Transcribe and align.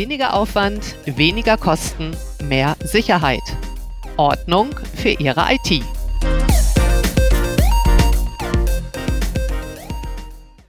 Weniger 0.00 0.32
Aufwand, 0.32 0.96
weniger 1.04 1.58
Kosten, 1.58 2.16
mehr 2.42 2.74
Sicherheit. 2.82 3.42
Ordnung 4.16 4.74
für 4.94 5.10
Ihre 5.10 5.44
IT. 5.50 5.84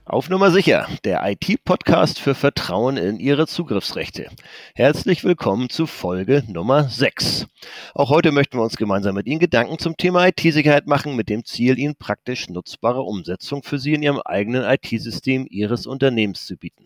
Auf 0.04 0.28
Nummer 0.28 0.50
sicher, 0.50 0.86
der 1.06 1.22
IT-Podcast 1.26 2.20
für 2.20 2.34
Vertrauen 2.34 2.98
in 2.98 3.18
Ihre 3.18 3.46
Zugriffsrechte. 3.46 4.28
Herzlich 4.74 5.24
willkommen 5.24 5.70
zu 5.70 5.86
Folge 5.86 6.44
Nummer 6.46 6.90
6. 6.90 7.46
Auch 7.94 8.10
heute 8.10 8.32
möchten 8.32 8.58
wir 8.58 8.62
uns 8.62 8.76
gemeinsam 8.76 9.14
mit 9.14 9.26
Ihnen 9.26 9.40
Gedanken 9.40 9.78
zum 9.78 9.96
Thema 9.96 10.26
IT-Sicherheit 10.26 10.86
machen, 10.86 11.16
mit 11.16 11.30
dem 11.30 11.46
Ziel, 11.46 11.78
Ihnen 11.78 11.96
praktisch 11.96 12.50
nutzbare 12.50 13.00
Umsetzung 13.00 13.62
für 13.62 13.78
Sie 13.78 13.94
in 13.94 14.02
Ihrem 14.02 14.20
eigenen 14.26 14.64
IT-System 14.64 15.46
Ihres 15.48 15.86
Unternehmens 15.86 16.44
zu 16.44 16.58
bieten. 16.58 16.84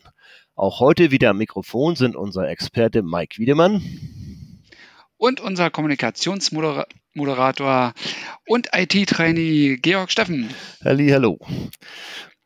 Auch 0.59 0.80
heute 0.80 1.10
wieder 1.10 1.28
am 1.30 1.37
Mikrofon 1.37 1.96
sind 1.96 2.16
unser 2.16 2.48
Experte 2.48 3.02
Mike 3.02 3.37
Wiedemann 3.37 3.83
und 5.19 5.38
unser 5.38 5.69
Kommunikationsmoderator 5.69 7.92
und 8.46 8.69
IT-Trainee 8.74 9.77
Georg 9.77 10.10
Steffen. 10.10 10.48
Halli, 10.82 11.10
hallo. 11.10 11.38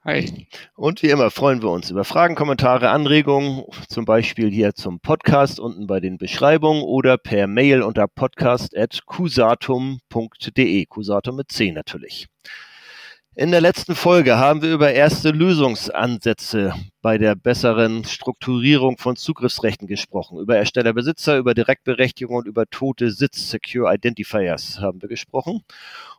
Hi. 0.05 0.49
Und 0.75 1.05
wie 1.05 1.11
immer 1.11 1.31
freuen 1.31 1.63
wir 1.63 1.71
uns 1.71 1.93
über 1.93 2.03
Fragen, 2.03 2.35
Kommentare, 2.35 2.91
Anregungen, 2.91 3.63
zum 3.89 4.07
Beispiel 4.07 4.51
hier 4.51 4.75
zum 4.75 4.99
Podcast 4.99 5.61
unten 5.61 5.87
bei 5.87 6.01
den 6.01 6.19
Beschreibungen 6.19 6.83
oder 6.83 7.17
per 7.17 7.47
Mail 7.47 7.83
unter 7.83 8.09
podcast.cusatum.de. 8.09 10.87
Cusatum 10.87 11.37
mit 11.37 11.53
C 11.53 11.71
natürlich. 11.71 12.27
In 13.37 13.53
der 13.53 13.61
letzten 13.61 13.95
Folge 13.95 14.39
haben 14.39 14.61
wir 14.61 14.73
über 14.75 14.93
erste 14.93 15.31
Lösungsansätze 15.31 16.75
bei 17.01 17.17
der 17.17 17.37
besseren 17.37 18.05
Strukturierung 18.05 18.99
von 18.99 19.15
Zugriffsrechten 19.15 19.87
gesprochen. 19.87 20.41
Über 20.41 20.57
Ersteller-Besitzer, 20.57 21.39
über 21.39 21.55
Direktberechtigung 21.55 22.39
und 22.39 22.49
über 22.49 22.67
tote 22.67 23.13
Sitz-Secure 23.13 23.95
Identifiers 23.95 24.81
haben 24.81 25.01
wir 25.01 25.09
gesprochen. 25.09 25.63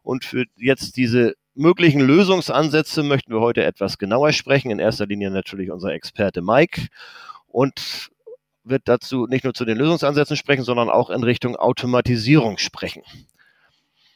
Und 0.03 0.23
für 0.23 0.45
jetzt 0.55 0.95
diese 0.95 1.35
möglichen 1.53 1.99
Lösungsansätze 1.99 3.03
möchten 3.03 3.33
wir 3.33 3.41
heute 3.41 3.65
etwas 3.65 3.97
genauer 3.97 4.31
sprechen. 4.31 4.71
In 4.71 4.79
erster 4.79 5.05
Linie 5.05 5.31
natürlich 5.31 5.69
unser 5.69 5.91
Experte 5.91 6.41
Mike 6.41 6.87
und 7.47 8.09
wird 8.63 8.83
dazu 8.85 9.27
nicht 9.27 9.43
nur 9.43 9.53
zu 9.53 9.65
den 9.65 9.77
Lösungsansätzen 9.77 10.37
sprechen, 10.37 10.63
sondern 10.63 10.89
auch 10.89 11.09
in 11.09 11.23
Richtung 11.23 11.57
Automatisierung 11.57 12.57
sprechen. 12.57 13.03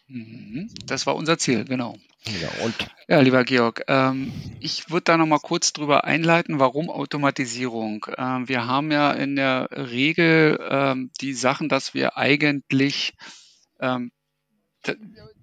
Mhm. 0.07 0.69
Das 0.85 1.05
war 1.05 1.15
unser 1.17 1.37
Ziel, 1.37 1.65
genau. 1.65 1.97
Ja, 2.27 2.49
und 2.63 2.73
ja 3.07 3.19
lieber 3.19 3.43
Georg, 3.43 3.83
ähm, 3.87 4.33
ich 4.59 4.89
würde 4.89 5.03
da 5.03 5.17
noch 5.17 5.27
mal 5.27 5.39
kurz 5.39 5.73
drüber 5.73 6.05
einleiten, 6.05 6.59
warum 6.59 6.89
Automatisierung. 6.89 8.07
Ähm, 8.17 8.47
wir 8.49 8.65
haben 8.65 8.91
ja 8.91 9.11
in 9.11 9.35
der 9.35 9.69
Regel 9.71 10.59
ähm, 10.67 11.11
die 11.21 11.33
Sachen, 11.33 11.69
dass 11.69 11.93
wir 11.93 12.17
eigentlich 12.17 13.13
ähm, 13.79 14.11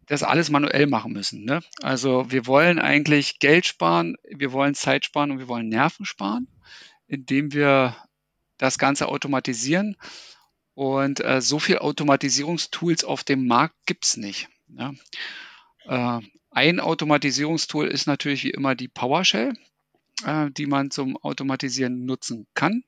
das 0.07 0.23
alles 0.23 0.51
manuell 0.51 0.87
machen 0.87 1.13
müssen. 1.13 1.45
Ne? 1.45 1.63
Also 1.81 2.31
wir 2.31 2.47
wollen 2.47 2.79
eigentlich 2.79 3.39
Geld 3.39 3.67
sparen, 3.67 4.17
wir 4.29 4.53
wollen 4.53 4.75
Zeit 4.75 5.05
sparen 5.05 5.31
und 5.31 5.39
wir 5.39 5.49
wollen 5.49 5.69
Nerven 5.69 6.05
sparen, 6.05 6.49
indem 7.07 7.53
wir 7.53 7.97
das 8.59 8.79
Ganze 8.79 9.09
automatisieren. 9.09 9.97
Und 10.75 11.23
äh, 11.25 11.41
so 11.41 11.59
viel 11.59 11.79
Automatisierungstools 11.79 13.05
auf 13.05 13.25
dem 13.25 13.47
Markt 13.47 13.77
gibt 13.87 14.05
es 14.05 14.17
nicht. 14.17 14.49
Ja. 14.69 14.93
Äh, 15.87 16.23
ein 16.53 16.81
Automatisierungstool 16.81 17.89
ist 17.89 18.07
natürlich 18.07 18.45
wie 18.45 18.51
immer 18.51 18.75
die 18.75 18.89
PowerShell, 18.89 19.55
äh, 20.25 20.51
die 20.51 20.67
man 20.67 20.91
zum 20.91 21.17
Automatisieren 21.17 22.05
nutzen 22.05 22.47
kann 22.55 22.85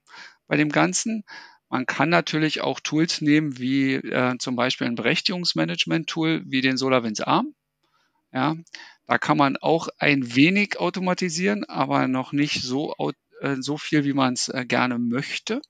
bei 0.47 0.57
dem 0.57 0.71
Ganzen. 0.71 1.25
Man 1.69 1.87
kann 1.87 2.09
natürlich 2.09 2.61
auch 2.61 2.79
Tools 2.81 3.21
nehmen, 3.21 3.59
wie 3.59 3.95
äh, 3.95 4.37
zum 4.39 4.55
Beispiel 4.55 4.87
ein 4.87 4.95
Berechtigungsmanagement-Tool 4.95 6.43
wie 6.47 6.61
den 6.61 6.77
SolarWinds 6.77 7.21
ARM. 7.21 7.55
Ja, 8.33 8.57
da 9.07 9.19
kann 9.19 9.39
man 9.39 9.57
auch 9.57 9.89
ein 9.99 10.35
wenig 10.35 10.79
automatisieren, 10.79 11.65
aber 11.65 12.07
noch 12.09 12.33
nicht 12.33 12.63
so, 12.63 12.95
äh, 13.41 13.57
so 13.61 13.79
viel, 13.79 14.05
wie 14.05 14.13
man 14.13 14.35
es 14.35 14.49
äh, 14.49 14.65
gerne 14.67 14.99
möchte. 14.99 15.63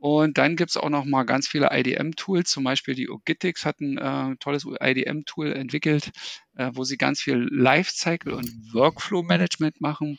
Und 0.00 0.38
dann 0.38 0.56
gibt 0.56 0.70
es 0.70 0.78
auch 0.78 0.88
noch 0.88 1.04
mal 1.04 1.24
ganz 1.24 1.46
viele 1.46 1.68
IDM-Tools, 1.72 2.48
zum 2.48 2.64
Beispiel 2.64 2.94
die 2.94 3.10
Ogitics 3.10 3.66
hat 3.66 3.80
ein 3.80 3.98
äh, 3.98 4.34
tolles 4.36 4.64
IDM-Tool 4.64 5.52
entwickelt, 5.52 6.10
äh, 6.56 6.70
wo 6.72 6.84
sie 6.84 6.96
ganz 6.96 7.20
viel 7.20 7.46
Lifecycle 7.50 8.32
und 8.32 8.50
Workflow-Management 8.72 9.82
machen. 9.82 10.18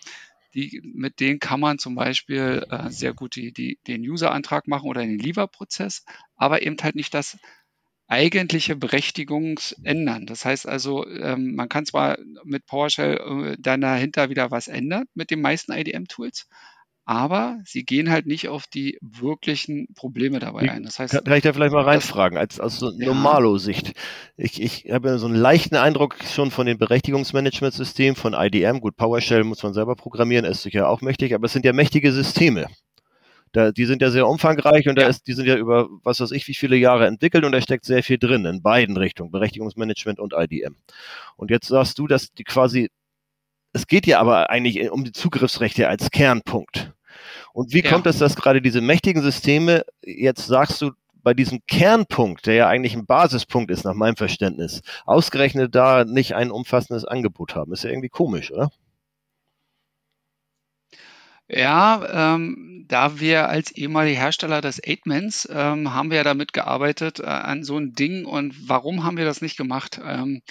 Die, 0.53 0.81
mit 0.93 1.19
denen 1.19 1.39
kann 1.39 1.59
man 1.59 1.79
zum 1.79 1.95
Beispiel 1.95 2.63
äh, 2.69 2.91
sehr 2.91 3.15
gut 3.15 3.35
die, 3.35 3.53
die, 3.53 3.79
den 3.87 4.01
User-Antrag 4.01 4.67
machen 4.67 4.87
oder 4.87 5.01
den 5.01 5.17
Lieferprozess, 5.17 6.05
aber 6.35 6.61
eben 6.61 6.77
halt 6.79 6.93
nicht 6.95 7.15
das 7.15 7.39
eigentliche 8.07 8.75
Berechtigungsändern. 8.75 10.27
Das 10.27 10.45
heißt 10.45 10.67
also, 10.67 11.07
ähm, 11.07 11.55
man 11.55 11.69
kann 11.69 11.87
zwar 11.87 12.19
mit 12.43 12.67
PowerShell 12.67 13.53
äh, 13.53 13.55
dann 13.57 13.81
dahinter 13.81 14.29
wieder 14.29 14.51
was 14.51 14.67
ändern 14.67 15.05
mit 15.15 15.31
den 15.31 15.41
meisten 15.41 15.71
IDM-Tools, 15.71 16.47
aber 17.11 17.59
sie 17.65 17.83
gehen 17.83 18.09
halt 18.09 18.25
nicht 18.25 18.47
auf 18.47 18.67
die 18.67 18.97
wirklichen 19.01 19.87
Probleme 19.95 20.39
dabei 20.39 20.71
ein. 20.71 20.83
Das 20.83 20.97
heißt, 20.97 21.13
kann, 21.13 21.25
kann 21.25 21.33
ich 21.35 21.43
da 21.43 21.51
vielleicht 21.51 21.73
mal 21.73 21.83
reinfragen, 21.83 22.37
als 22.37 22.57
aus 22.61 22.79
so 22.79 22.89
ja. 22.89 23.07
Normalo-Sicht. 23.07 23.91
Ich, 24.37 24.61
ich 24.61 24.89
habe 24.89 25.09
ja 25.09 25.17
so 25.17 25.25
einen 25.25 25.35
leichten 25.35 25.75
Eindruck 25.75 26.15
schon 26.33 26.51
von 26.51 26.67
den 26.67 26.77
Berechtigungsmanagementsystemen 26.77 28.15
von 28.15 28.33
IDM. 28.33 28.79
Gut, 28.79 28.95
PowerShell 28.95 29.43
muss 29.43 29.61
man 29.61 29.73
selber 29.73 29.97
programmieren, 29.97 30.45
ist 30.45 30.61
sicher 30.61 30.87
auch 30.87 31.01
mächtig, 31.01 31.35
aber 31.35 31.47
es 31.47 31.51
sind 31.51 31.65
ja 31.65 31.73
mächtige 31.73 32.13
Systeme. 32.13 32.67
Da, 33.51 33.73
die 33.73 33.83
sind 33.83 34.01
ja 34.01 34.09
sehr 34.09 34.25
umfangreich 34.25 34.87
und 34.87 34.97
da 34.97 35.05
ist, 35.05 35.27
die 35.27 35.33
sind 35.33 35.47
ja 35.47 35.57
über 35.57 35.89
was 36.03 36.21
weiß 36.21 36.31
ich 36.31 36.47
wie 36.47 36.53
viele 36.53 36.77
Jahre 36.77 37.07
entwickelt 37.07 37.43
und 37.43 37.51
da 37.51 37.59
steckt 37.59 37.83
sehr 37.83 38.03
viel 38.03 38.19
drin 38.19 38.45
in 38.45 38.61
beiden 38.61 38.95
Richtungen, 38.95 39.31
Berechtigungsmanagement 39.31 40.17
und 40.17 40.31
IDM. 40.33 40.77
Und 41.35 41.51
jetzt 41.51 41.67
sagst 41.67 41.99
du, 41.99 42.07
dass 42.07 42.31
die 42.31 42.45
quasi, 42.45 42.89
es 43.73 43.85
geht 43.85 44.07
ja 44.07 44.21
aber 44.21 44.49
eigentlich 44.49 44.89
um 44.91 45.03
die 45.03 45.11
Zugriffsrechte 45.11 45.89
als 45.89 46.09
Kernpunkt. 46.09 46.93
Und 47.53 47.73
wie 47.73 47.83
ja. 47.83 47.89
kommt 47.89 48.07
es, 48.07 48.17
dass 48.17 48.35
gerade 48.35 48.61
diese 48.61 48.81
mächtigen 48.81 49.21
Systeme, 49.21 49.83
jetzt 50.01 50.47
sagst 50.47 50.81
du, 50.81 50.91
bei 51.23 51.33
diesem 51.33 51.59
Kernpunkt, 51.67 52.47
der 52.47 52.55
ja 52.55 52.67
eigentlich 52.67 52.95
ein 52.95 53.05
Basispunkt 53.05 53.71
ist 53.71 53.83
nach 53.83 53.93
meinem 53.93 54.15
Verständnis, 54.15 54.81
ausgerechnet 55.05 55.75
da 55.75 56.03
nicht 56.03 56.33
ein 56.35 56.51
umfassendes 56.51 57.05
Angebot 57.05 57.55
haben? 57.55 57.73
Ist 57.73 57.83
ja 57.83 57.91
irgendwie 57.91 58.09
komisch, 58.09 58.51
oder? 58.51 58.71
Ja, 61.53 62.35
ähm, 62.35 62.85
da 62.87 63.19
wir 63.19 63.49
als 63.49 63.71
ehemalige 63.71 64.17
Hersteller 64.17 64.61
des 64.61 64.81
Eightmans 64.81 65.49
ähm, 65.51 65.93
haben 65.93 66.09
wir 66.09 66.17
ja 66.17 66.23
damit 66.23 66.53
gearbeitet 66.53 67.19
äh, 67.19 67.23
an 67.23 67.65
so 67.65 67.77
ein 67.77 67.91
Ding. 67.91 68.23
Und 68.25 68.69
warum 68.69 69.03
haben 69.03 69.17
wir 69.17 69.25
das 69.25 69.41
nicht 69.41 69.57
gemacht? 69.57 69.99
Ähm, 70.01 70.41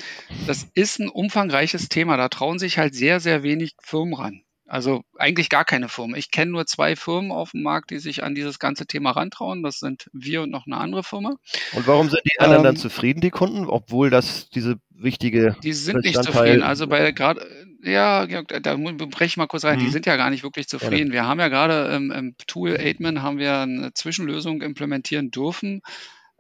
das 0.47 0.69
ist 0.75 1.00
ein 1.00 1.09
umfangreiches 1.09 1.88
Thema. 1.88 2.19
Da 2.19 2.28
trauen 2.28 2.59
sich 2.59 2.77
halt 2.77 2.94
sehr, 2.94 3.19
sehr 3.19 3.43
wenig 3.43 3.77
Firmen 3.81 4.15
ran. 4.15 4.43
Also 4.70 5.03
eigentlich 5.19 5.48
gar 5.48 5.64
keine 5.64 5.88
Firmen. 5.88 6.14
Ich 6.14 6.31
kenne 6.31 6.53
nur 6.53 6.64
zwei 6.64 6.94
Firmen 6.94 7.32
auf 7.32 7.50
dem 7.50 7.62
Markt, 7.62 7.91
die 7.91 7.98
sich 7.98 8.22
an 8.22 8.36
dieses 8.36 8.60
ganze 8.60 8.86
Thema 8.86 9.10
rantrauen. 9.10 9.64
Das 9.64 9.81
sind 9.81 10.08
wir 10.12 10.42
und 10.42 10.50
noch 10.50 10.64
eine 10.66 10.76
andere 10.76 11.03
Firma. 11.03 11.34
Und 11.72 11.88
warum 11.88 12.08
sind 12.08 12.22
die 12.25 12.38
anderen 12.38 12.60
ähm, 12.60 12.64
dann 12.64 12.76
zufrieden, 12.76 13.20
die 13.20 13.31
Kunden, 13.31 13.66
obwohl 13.66 14.10
das 14.10 14.48
diese 14.48 14.76
wichtige 14.91 15.56
Die 15.64 15.72
sind 15.72 16.04
nicht 16.04 16.22
zufrieden. 16.22 16.62
Also 16.62 16.86
bei 16.86 17.10
gerade 17.10 17.44
ja, 17.82 18.26
da 18.26 18.76
breche 18.76 19.25
ich 19.25 19.36
mal 19.36 19.48
kurz 19.48 19.64
rein. 19.64 19.81
Mhm. 19.81 19.84
Die 19.86 19.91
sind 19.91 20.06
ja 20.06 20.14
gar 20.14 20.31
nicht 20.31 20.44
wirklich 20.44 20.69
zufrieden. 20.69 21.08
Ja. 21.08 21.14
Wir 21.14 21.26
haben 21.26 21.41
ja 21.41 21.48
gerade 21.48 21.92
im, 21.97 22.12
im 22.12 22.37
Tool 22.47 22.76
Aidman 22.76 23.22
haben 23.22 23.38
wir 23.38 23.58
eine 23.58 23.92
Zwischenlösung 23.92 24.62
implementieren 24.62 25.32
dürfen, 25.32 25.82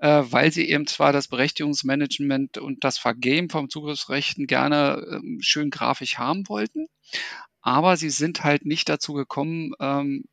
äh, 0.00 0.24
weil 0.30 0.52
sie 0.52 0.68
eben 0.68 0.86
zwar 0.86 1.12
das 1.12 1.28
Berechtigungsmanagement 1.28 2.58
und 2.58 2.84
das 2.84 2.98
Vergeben 2.98 3.50
vom 3.50 3.68
Zugriffsrechten 3.68 4.46
gerne 4.46 5.06
ähm, 5.10 5.38
schön 5.40 5.70
grafisch 5.70 6.18
haben 6.18 6.48
wollten, 6.48 6.86
aber 7.60 7.96
sie 7.96 8.10
sind 8.10 8.42
halt 8.42 8.64
nicht 8.64 8.88
dazu 8.88 9.12
gekommen, 9.12 9.72
ähm, 9.80 10.24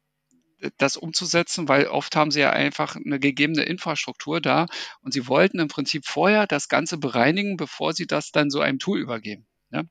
das 0.77 0.97
umzusetzen, 0.97 1.68
weil 1.68 1.88
oft 1.88 2.15
haben 2.15 2.31
sie 2.31 2.39
ja 2.39 2.51
einfach 2.51 2.95
eine 2.95 3.19
gegebene 3.19 3.63
Infrastruktur 3.63 4.41
da 4.41 4.65
und 5.01 5.13
sie 5.13 5.27
wollten 5.27 5.59
im 5.59 5.68
Prinzip 5.68 6.06
vorher 6.06 6.47
das 6.47 6.68
Ganze 6.68 6.97
bereinigen, 6.97 7.57
bevor 7.57 7.94
sie 7.94 8.07
das 8.07 8.31
dann 8.31 8.50
so 8.50 8.62
einem 8.62 8.80
Tool 8.80 9.00
übergeben. 9.00 9.45
Ne? 9.69 9.88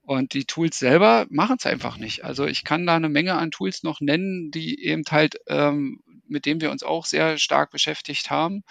Und 0.00 0.34
die 0.34 0.44
Tools 0.44 0.78
selber 0.78 1.26
machen 1.30 1.56
es 1.58 1.66
einfach 1.66 1.98
nicht. 1.98 2.24
Also 2.24 2.46
ich 2.46 2.62
kann 2.64 2.86
da 2.86 2.94
eine 2.94 3.08
Menge 3.08 3.34
an 3.34 3.50
Tools 3.50 3.82
noch 3.82 4.00
nennen, 4.00 4.50
die 4.52 4.82
eben 4.84 5.02
halt, 5.10 5.40
ähm, 5.48 6.00
mit 6.28 6.46
denen 6.46 6.60
wir 6.60 6.70
uns 6.70 6.82
auch 6.82 7.06
sehr 7.06 7.38
stark 7.38 7.70
beschäftigt 7.70 8.30
haben, 8.30 8.62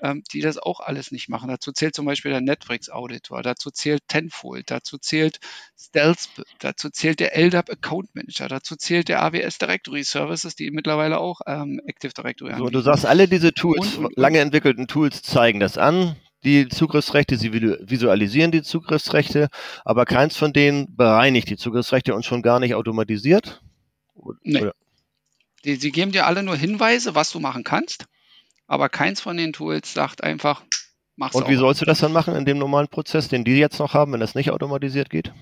ähm, 0.00 0.22
die 0.32 0.40
das 0.40 0.58
auch 0.58 0.80
alles 0.80 1.12
nicht 1.12 1.28
machen. 1.28 1.48
Dazu 1.48 1.72
zählt 1.72 1.94
zum 1.94 2.06
Beispiel 2.06 2.30
der 2.30 2.40
Netflix 2.40 2.90
Auditor, 2.90 3.42
dazu 3.42 3.70
zählt 3.70 4.02
Tenfold, 4.08 4.70
dazu 4.70 4.98
zählt 4.98 5.38
Stealth, 5.78 6.28
dazu 6.58 6.90
zählt 6.90 7.20
der 7.20 7.36
LDAP 7.36 7.70
Account 7.70 8.14
Manager, 8.14 8.48
dazu 8.48 8.76
zählt 8.76 9.08
der 9.08 9.22
AWS 9.22 9.58
Directory 9.58 10.04
Services, 10.04 10.56
die 10.56 10.70
mittlerweile 10.70 11.18
auch 11.18 11.40
ähm, 11.46 11.80
Active 11.86 12.12
Directory 12.12 12.52
haben. 12.52 12.58
So, 12.58 12.70
du 12.70 12.80
sagst, 12.80 13.06
alle 13.06 13.28
diese 13.28 13.52
Tools, 13.52 13.96
und, 13.96 14.06
und, 14.06 14.16
lange 14.16 14.40
entwickelten 14.40 14.86
Tools 14.88 15.22
zeigen 15.22 15.60
das 15.60 15.78
an, 15.78 16.16
die 16.44 16.68
Zugriffsrechte, 16.68 17.38
sie 17.38 17.52
visualisieren 17.52 18.52
die 18.52 18.62
Zugriffsrechte, 18.62 19.48
aber 19.84 20.04
keins 20.04 20.36
von 20.36 20.52
denen 20.52 20.94
bereinigt 20.94 21.48
die 21.48 21.56
Zugriffsrechte 21.56 22.14
und 22.14 22.24
schon 22.24 22.42
gar 22.42 22.60
nicht 22.60 22.74
automatisiert? 22.74 23.62
Nee. 24.42 24.70
Die, 25.64 25.76
sie 25.76 25.92
geben 25.92 26.12
dir 26.12 26.26
alle 26.26 26.42
nur 26.42 26.56
Hinweise, 26.56 27.14
was 27.14 27.30
du 27.30 27.40
machen 27.40 27.64
kannst, 27.64 28.06
aber 28.66 28.88
keins 28.88 29.20
von 29.20 29.36
den 29.36 29.52
Tools 29.52 29.92
sagt 29.92 30.22
einfach, 30.22 30.62
mach's 31.16 31.34
Und 31.34 31.48
wie 31.48 31.56
sollst 31.56 31.80
du 31.80 31.84
das 31.84 31.98
dann 32.00 32.12
machen 32.12 32.34
in 32.36 32.44
dem 32.44 32.58
normalen 32.58 32.88
Prozess, 32.88 33.28
den 33.28 33.44
die 33.44 33.56
jetzt 33.56 33.78
noch 33.78 33.94
haben, 33.94 34.12
wenn 34.12 34.20
das 34.20 34.34
nicht 34.34 34.50
automatisiert 34.50 35.10
geht? 35.10 35.32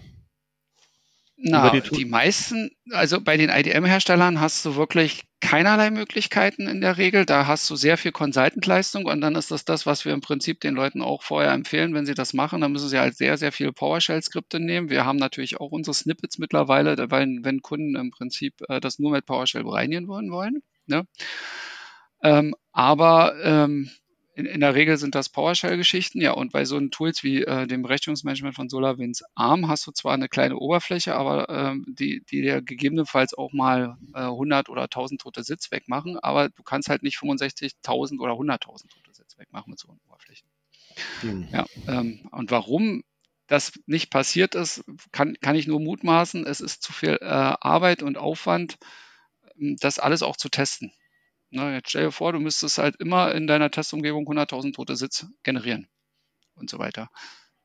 Na, 1.44 1.70
die 1.70 1.80
die, 1.80 2.04
meisten, 2.04 2.70
also 2.92 3.20
bei 3.20 3.36
den 3.36 3.50
IDM-Herstellern 3.50 4.40
hast 4.40 4.64
du 4.64 4.76
wirklich 4.76 5.24
keinerlei 5.40 5.90
Möglichkeiten 5.90 6.68
in 6.68 6.80
der 6.80 6.98
Regel. 6.98 7.26
Da 7.26 7.48
hast 7.48 7.68
du 7.68 7.74
sehr 7.74 7.98
viel 7.98 8.12
Consultant-Leistung 8.12 9.06
und 9.06 9.20
dann 9.20 9.34
ist 9.34 9.50
das 9.50 9.64
das, 9.64 9.84
was 9.84 10.04
wir 10.04 10.12
im 10.12 10.20
Prinzip 10.20 10.60
den 10.60 10.74
Leuten 10.74 11.02
auch 11.02 11.24
vorher 11.24 11.50
empfehlen, 11.50 11.94
wenn 11.94 12.06
sie 12.06 12.14
das 12.14 12.32
machen. 12.32 12.60
Dann 12.60 12.70
müssen 12.70 12.88
sie 12.88 13.00
halt 13.00 13.16
sehr, 13.16 13.38
sehr 13.38 13.50
viele 13.50 13.72
PowerShell-Skripte 13.72 14.60
nehmen. 14.60 14.88
Wir 14.88 15.04
haben 15.04 15.18
natürlich 15.18 15.58
auch 15.58 15.72
unsere 15.72 15.94
Snippets 15.94 16.38
mittlerweile, 16.38 17.10
weil 17.10 17.26
wenn 17.42 17.60
Kunden 17.60 17.96
im 17.96 18.12
Prinzip 18.12 18.54
äh, 18.68 18.80
das 18.80 19.00
nur 19.00 19.10
mit 19.10 19.26
PowerShell 19.26 19.64
bereinigen 19.64 20.06
wollen 20.06 20.30
wollen. 20.30 20.62
Ne? 20.86 21.06
Ähm, 22.22 22.54
aber 22.70 23.34
ähm, 23.42 23.90
in, 24.34 24.46
in 24.46 24.60
der 24.60 24.74
Regel 24.74 24.96
sind 24.96 25.14
das 25.14 25.28
PowerShell-Geschichten, 25.28 26.20
ja, 26.20 26.32
und 26.32 26.52
bei 26.52 26.64
so 26.64 26.76
einen 26.76 26.90
Tools 26.90 27.22
wie 27.22 27.42
äh, 27.42 27.66
dem 27.66 27.82
Berechtigungsmanagement 27.82 28.54
von 28.54 28.68
SolarWinds 28.68 29.22
ARM 29.34 29.68
hast 29.68 29.86
du 29.86 29.92
zwar 29.92 30.14
eine 30.14 30.28
kleine 30.28 30.56
Oberfläche, 30.56 31.14
aber 31.14 31.48
ähm, 31.48 31.84
die, 31.88 32.24
die 32.30 32.40
dir 32.42 32.62
gegebenenfalls 32.62 33.34
auch 33.34 33.52
mal 33.52 33.96
äh, 34.14 34.20
100 34.20 34.68
oder 34.68 34.84
1000 34.84 35.20
tote 35.20 35.44
Sitz 35.44 35.70
wegmachen, 35.70 36.18
aber 36.18 36.48
du 36.48 36.62
kannst 36.62 36.88
halt 36.88 37.02
nicht 37.02 37.18
65.000 37.18 38.20
oder 38.20 38.32
100.000 38.32 38.58
tote 38.88 39.12
Sitz 39.12 39.36
wegmachen 39.38 39.70
mit 39.70 39.78
so 39.78 39.88
einer 39.88 39.98
Oberfläche. 40.06 40.44
Hm. 41.20 41.48
Ja, 41.52 41.66
ähm, 41.88 42.28
und 42.32 42.50
warum 42.50 43.02
das 43.48 43.72
nicht 43.86 44.10
passiert 44.10 44.54
ist, 44.54 44.84
kann, 45.10 45.36
kann 45.40 45.56
ich 45.56 45.66
nur 45.66 45.80
mutmaßen. 45.80 46.46
Es 46.46 46.60
ist 46.60 46.82
zu 46.82 46.92
viel 46.92 47.18
äh, 47.20 47.26
Arbeit 47.26 48.02
und 48.02 48.16
Aufwand, 48.16 48.78
ähm, 49.58 49.76
das 49.78 49.98
alles 49.98 50.22
auch 50.22 50.38
zu 50.38 50.48
testen. 50.48 50.90
Na, 51.52 51.72
jetzt 51.74 51.90
stell 51.90 52.06
dir 52.06 52.12
vor, 52.12 52.32
du 52.32 52.40
müsstest 52.40 52.78
halt 52.78 52.96
immer 52.96 53.34
in 53.34 53.46
deiner 53.46 53.70
Testumgebung 53.70 54.26
100.000 54.26 54.72
tote 54.74 54.96
Sitz 54.96 55.26
generieren 55.42 55.86
und 56.54 56.70
so 56.70 56.78
weiter. 56.78 57.08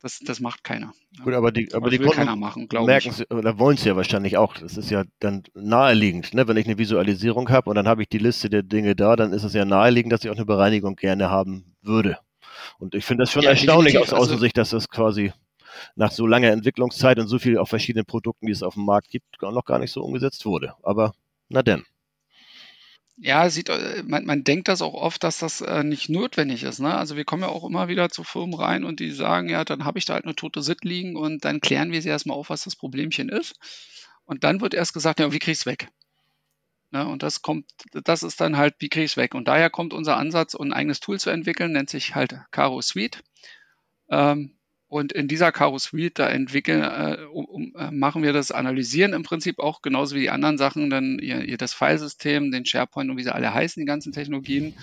Das, 0.01 0.19
das 0.19 0.39
macht 0.41 0.63
keiner. 0.63 0.93
Gut, 1.23 1.33
aber 1.33 1.51
die, 1.51 1.73
aber 1.73 1.87
Oder 1.87 1.91
die 1.97 1.99
will 2.03 2.09
keiner 2.11 2.27
Kunden 2.31 2.39
machen, 2.41 2.67
glaube 2.67 2.85
merken 2.85 3.09
ich. 3.09 3.15
sie, 3.15 3.25
oder 3.29 3.57
wollen 3.57 3.77
es 3.77 3.83
ja 3.85 3.95
wahrscheinlich 3.95 4.37
auch. 4.37 4.55
Das 4.55 4.77
ist 4.77 4.91
ja 4.91 5.05
dann 5.19 5.43
naheliegend, 5.55 6.33
ne? 6.35 6.47
Wenn 6.47 6.57
ich 6.57 6.67
eine 6.67 6.77
Visualisierung 6.77 7.49
habe 7.49 7.69
und 7.69 7.75
dann 7.77 7.87
habe 7.87 8.03
ich 8.03 8.09
die 8.09 8.19
Liste 8.19 8.49
der 8.49 8.61
Dinge 8.61 8.95
da, 8.95 9.15
dann 9.15 9.33
ist 9.33 9.43
es 9.43 9.53
ja 9.53 9.65
naheliegend, 9.65 10.13
dass 10.13 10.23
ich 10.23 10.29
auch 10.29 10.35
eine 10.35 10.45
Bereinigung 10.45 10.95
gerne 10.97 11.31
haben 11.31 11.73
würde. 11.81 12.19
Und 12.77 12.93
ich 12.93 13.05
finde 13.05 13.23
das 13.23 13.31
schon 13.31 13.41
Ja, 13.43 13.51
erstaunlich 13.51 13.97
aus. 13.97 14.13
Also- 14.13 14.17
Außensicht, 14.17 14.55
dass 14.57 14.69
das 14.69 14.87
quasi 14.89 15.33
nach 15.95 16.11
so 16.11 16.27
langer 16.27 16.49
Entwicklungszeit 16.51 17.17
und 17.19 17.27
so 17.27 17.39
viel 17.39 17.57
auf 17.57 17.69
verschiedenen 17.69 18.05
Produkten, 18.05 18.45
die 18.47 18.51
es 18.51 18.61
auf 18.63 18.75
dem 18.75 18.85
Markt 18.85 19.09
gibt, 19.09 19.41
noch 19.41 19.65
gar 19.65 19.79
nicht 19.79 19.91
so 19.91 20.03
umgesetzt 20.03 20.45
wurde. 20.45 20.73
Aber 20.83 21.13
na 21.49 21.63
denn. 21.63 21.83
Ja, 23.19 23.49
sieht, 23.49 23.69
äh, 23.69 24.03
man, 24.05 24.25
man 24.25 24.43
denkt 24.43 24.67
das 24.67 24.81
auch 24.83 24.93
oft, 24.93 25.23
dass 25.23 25.39
das 25.39 25.61
äh, 25.61 25.83
nicht 25.83 26.07
notwendig 26.07 26.63
ist. 26.63 26.79
Ne? 26.79 26.95
Also 26.95 27.15
wir 27.17 27.25
kommen 27.25 27.41
ja 27.41 27.49
auch 27.49 27.63
immer 27.65 27.87
wieder 27.87 28.09
zu 28.09 28.23
Firmen 28.23 28.53
rein 28.53 28.83
und 28.83 28.99
die 28.99 29.11
sagen, 29.11 29.49
ja, 29.49 29.65
dann 29.65 29.85
habe 29.85 29.97
ich 29.97 30.05
da 30.05 30.13
halt 30.13 30.25
eine 30.25 30.35
tote 30.35 30.61
SIT 30.61 30.83
liegen 30.83 31.15
und 31.15 31.43
dann 31.43 31.59
klären 31.59 31.91
wir 31.91 32.01
sie 32.01 32.09
erstmal 32.09 32.37
auf, 32.37 32.51
was 32.51 32.63
das 32.63 32.75
Problemchen 32.75 33.29
ist. 33.29 33.55
Und 34.25 34.43
dann 34.43 34.61
wird 34.61 34.75
erst 34.75 34.93
gesagt, 34.93 35.19
ja, 35.19 35.31
wie 35.31 35.39
kriege 35.39 35.53
ich 35.53 35.59
es 35.59 35.65
weg? 35.65 35.89
Ne? 36.91 37.07
Und 37.07 37.23
das 37.23 37.41
kommt, 37.41 37.65
das 37.91 38.21
ist 38.21 38.39
dann 38.39 38.55
halt, 38.57 38.75
wie 38.79 38.89
kriege 38.89 39.05
ich 39.05 39.11
es 39.11 39.17
weg? 39.17 39.33
Und 39.33 39.47
daher 39.47 39.71
kommt 39.71 39.93
unser 39.93 40.17
Ansatz, 40.17 40.53
ein 40.55 40.73
eigenes 40.73 40.99
Tool 40.99 41.19
zu 41.19 41.31
entwickeln, 41.31 41.71
nennt 41.71 41.89
sich 41.89 42.13
halt 42.13 42.39
Caro 42.51 42.81
Suite. 42.81 43.23
Ähm, 44.09 44.56
und 44.87 45.11
in 45.11 45.27
dieser 45.27 45.51
Caro 45.51 45.77
Suite, 45.77 46.17
da 46.17 46.29
entwickeln, 46.29 46.81
äh, 46.81 47.25
um, 47.25 47.73
äh, 47.77 47.91
machen 47.91 48.23
wir 48.23 48.31
das 48.31 48.51
Analysieren 48.51 49.13
im 49.13 49.23
Prinzip 49.23 49.59
auch 49.59 49.81
genauso 49.81 50.15
wie 50.15 50.21
die 50.21 50.29
anderen 50.29 50.57
Sachen, 50.57 50.89
dann 50.89 51.19
ihr, 51.19 51.43
ihr 51.43 51.57
das 51.57 51.73
Filesystem, 51.73 52.51
den 52.51 52.65
SharePoint 52.65 53.09
und 53.09 53.17
wie 53.17 53.23
sie 53.23 53.33
alle 53.33 53.53
heißen, 53.53 53.81
die 53.81 53.85
ganzen 53.85 54.13
Technologien 54.13 54.75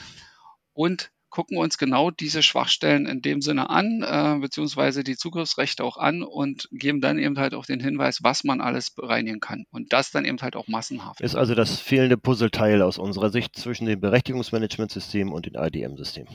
und 0.74 1.10
gucken 1.34 1.58
uns 1.58 1.78
genau 1.78 2.12
diese 2.12 2.44
Schwachstellen 2.44 3.06
in 3.06 3.20
dem 3.20 3.40
Sinne 3.40 3.68
an, 3.68 4.04
äh, 4.06 4.38
beziehungsweise 4.40 5.02
die 5.02 5.16
Zugriffsrechte 5.16 5.82
auch 5.82 5.96
an 5.96 6.22
und 6.22 6.68
geben 6.70 7.00
dann 7.00 7.18
eben 7.18 7.36
halt 7.38 7.54
auch 7.54 7.66
den 7.66 7.80
Hinweis, 7.80 8.22
was 8.22 8.44
man 8.44 8.60
alles 8.60 8.92
bereinigen 8.92 9.40
kann. 9.40 9.64
Und 9.72 9.92
das 9.92 10.12
dann 10.12 10.24
eben 10.24 10.38
halt 10.42 10.54
auch 10.54 10.68
massenhaft. 10.68 11.20
Ist 11.20 11.34
also 11.34 11.56
das 11.56 11.80
fehlende 11.80 12.16
Puzzleteil 12.16 12.82
aus 12.82 12.98
unserer 12.98 13.30
Sicht 13.30 13.56
zwischen 13.56 13.86
dem 13.86 14.00
Berechtigungsmanagementsystem 14.00 15.32
und 15.32 15.46
dem 15.46 15.54
IDM-System. 15.56 16.28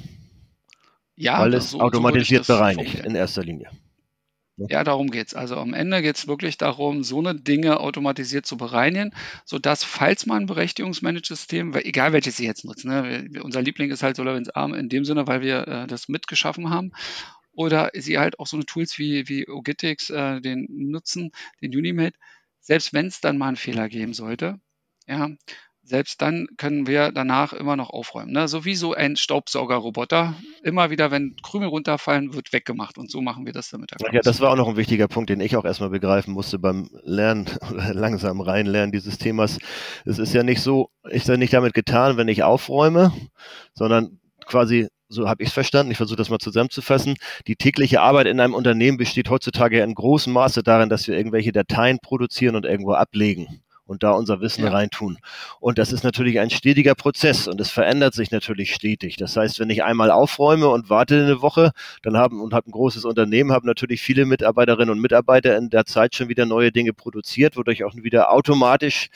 Ja, 1.22 1.42
Weil 1.42 1.52
das- 1.52 1.66
es 1.66 1.72
so- 1.72 1.80
so 1.80 1.84
automatisiert 1.84 2.42
das 2.42 2.48
bereinigt, 2.48 2.92
formulieren. 2.92 3.10
in 3.12 3.16
erster 3.16 3.44
Linie. 3.44 3.70
Ja, 4.70 4.84
darum 4.84 5.10
geht's. 5.10 5.34
Also 5.34 5.56
am 5.58 5.74
Ende 5.74 6.02
geht's 6.02 6.28
wirklich 6.28 6.58
darum, 6.58 7.04
so 7.04 7.20
eine 7.20 7.34
Dinge 7.34 7.80
automatisiert 7.80 8.46
zu 8.46 8.58
bereinigen, 8.58 9.12
sodass, 9.46 9.84
falls 9.86 10.26
man 10.26 10.44
ein 10.44 10.46
Berechtigungsmanagesystem, 10.48 11.74
egal 11.76 12.12
welches 12.14 12.38
Sie 12.38 12.46
jetzt 12.46 12.66
nutzen, 12.66 12.90
ne, 12.90 13.42
unser 13.42 13.62
Liebling 13.62 13.90
ist 13.90 14.04
halt 14.04 14.18
SolarWinds 14.18 14.50
ARM 14.50 14.74
in 14.74 14.90
dem 14.90 15.06
Sinne, 15.06 15.28
weil 15.28 15.42
wir 15.42 15.66
äh, 15.68 15.88
das 15.88 16.10
mitgeschaffen 16.10 16.70
haben, 16.70 16.92
oder 17.54 17.90
Sie 17.94 18.18
halt 18.18 18.40
auch 18.40 18.48
so 18.48 18.58
eine 18.58 18.66
Tools 18.66 18.98
wie, 18.98 19.28
wie 19.30 19.48
Ogitix, 19.48 20.10
äh, 20.10 20.42
den 20.42 20.68
nutzen, 20.70 21.32
den 21.62 21.76
Unimate, 21.76 22.18
selbst 22.60 22.94
wenn 22.94 23.08
es 23.08 23.22
dann 23.22 23.38
mal 23.38 23.48
einen 23.48 23.56
Fehler 23.58 23.88
geben 23.88 24.14
sollte, 24.14 24.60
ja, 25.08 25.30
selbst 25.90 26.22
dann 26.22 26.48
können 26.58 26.88
wir 26.88 27.12
danach 27.12 27.52
immer 27.52 27.76
noch 27.76 27.90
aufräumen. 27.90 28.32
Ne? 28.32 28.48
So 28.48 28.64
wie 28.64 28.76
so 28.76 28.94
ein 28.94 29.16
Staubsaugerroboter. 29.16 30.36
Immer 30.64 30.92
wieder, 30.92 31.10
wenn 31.10 31.36
Krümel 31.42 31.68
runterfallen, 31.68 32.34
wird 32.34 32.54
weggemacht. 32.54 32.98
Und 32.98 33.10
so 33.10 33.22
machen 33.22 33.46
wir 33.46 33.54
das 33.54 33.70
dann 33.70 33.82
mit 33.82 33.92
der 33.92 33.98
Ach 34.08 34.14
ja, 34.14 34.22
das 34.22 34.40
war 34.40 34.52
auch 34.52 34.56
noch 34.56 34.68
ein 34.70 34.78
wichtiger 34.78 35.08
Punkt, 35.08 35.30
den 35.30 35.42
ich 35.42 35.56
auch 35.58 35.66
erstmal 35.66 35.90
begreifen 35.90 36.34
musste 36.34 36.60
beim 36.60 36.90
Lernen 37.04 37.48
oder 37.72 37.94
langsam 37.94 38.40
reinlernen 38.40 38.92
dieses 38.92 39.18
Themas. 39.18 39.58
Es 40.06 40.20
ist 40.20 40.34
ja 40.34 40.44
nicht 40.44 40.62
so, 40.62 40.92
ist 41.10 41.28
ja 41.28 41.38
nicht 41.38 41.54
damit 41.54 41.74
getan, 41.74 42.18
wenn 42.18 42.28
ich 42.28 42.44
aufräume, 42.44 43.12
sondern 43.74 44.20
quasi, 44.46 44.88
so 45.08 45.28
habe 45.28 45.42
ich 45.42 45.50
es 45.50 45.54
verstanden, 45.54 45.92
ich 45.92 45.98
versuche 45.98 46.18
das 46.18 46.30
mal 46.30 46.38
zusammenzufassen, 46.38 47.16
die 47.48 47.56
tägliche 47.56 48.02
Arbeit 48.02 48.28
in 48.28 48.40
einem 48.40 48.54
Unternehmen 48.54 48.98
besteht 48.98 49.30
heutzutage 49.30 49.80
ja 49.80 49.84
in 49.84 49.96
großem 49.96 50.32
Maße 50.32 50.62
darin, 50.62 50.90
dass 50.90 51.08
wir 51.08 51.18
irgendwelche 51.18 51.52
Dateien 51.52 51.98
produzieren 52.00 52.56
und 52.56 52.66
irgendwo 52.66 52.94
ablegen 52.94 53.62
und 53.90 54.04
da 54.04 54.12
unser 54.12 54.40
Wissen 54.40 54.64
Ja. 54.64 54.72
reintun. 54.72 55.18
Und 55.60 55.80
das 55.80 55.92
ist 55.92 56.04
natürlich 56.04 56.40
ein 56.40 56.52
stetiger 56.52 56.94
Prozess 56.94 57.48
und 57.48 57.60
es 57.60 57.72
verändert 57.72 58.14
sich 58.14 58.30
natürlich 58.30 58.74
stetig. 58.74 59.18
Das 59.18 59.36
heißt, 59.36 59.60
wenn 59.60 59.70
ich 59.72 59.84
einmal 59.84 60.12
aufräume 60.12 60.68
und 60.70 60.90
warte 60.90 61.16
eine 61.24 61.42
Woche, 61.42 61.72
dann 62.04 62.16
haben 62.16 62.40
und 62.40 62.54
habe 62.54 62.70
ein 62.70 62.72
großes 62.72 63.04
Unternehmen, 63.04 63.52
haben 63.52 63.66
natürlich 63.66 64.02
viele 64.02 64.26
Mitarbeiterinnen 64.26 64.92
und 64.92 65.02
Mitarbeiter 65.02 65.58
in 65.58 65.72
der 65.72 65.86
Zeit 65.86 66.14
schon 66.16 66.30
wieder 66.30 66.46
neue 66.46 66.72
Dinge 66.72 66.94
produziert, 66.94 67.58
wodurch 67.58 67.84
auch 67.84 67.96
wieder 67.96 68.32
automatisch 68.32 69.10